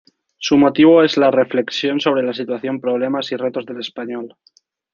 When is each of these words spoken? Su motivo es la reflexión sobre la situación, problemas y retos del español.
Su 0.39 0.57
motivo 0.57 1.03
es 1.03 1.15
la 1.15 1.29
reflexión 1.29 1.99
sobre 1.99 2.23
la 2.23 2.33
situación, 2.33 2.81
problemas 2.81 3.31
y 3.33 3.35
retos 3.35 3.67
del 3.67 3.81
español. 3.81 4.35